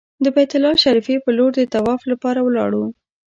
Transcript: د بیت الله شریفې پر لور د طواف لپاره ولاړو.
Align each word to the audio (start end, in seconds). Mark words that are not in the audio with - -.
د 0.23 0.25
بیت 0.35 0.51
الله 0.57 0.75
شریفې 0.83 1.15
پر 1.23 1.31
لور 1.37 1.51
د 1.55 1.61
طواف 1.73 2.01
لپاره 2.11 2.39
ولاړو. 2.43 2.83